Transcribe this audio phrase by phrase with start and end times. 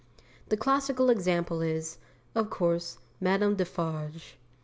[0.49, 1.99] The classical example is,
[2.33, 4.39] of course, Madame Defarge.